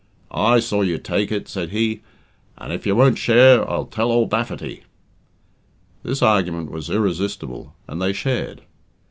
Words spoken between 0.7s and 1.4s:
you take